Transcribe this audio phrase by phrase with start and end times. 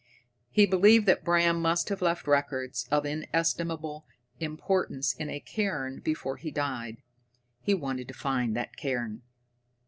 [0.49, 4.07] He believed that Bram must have left records of inestimable
[4.39, 7.03] importance in a cairn before he died.
[7.61, 9.21] He wanted to find that cairn.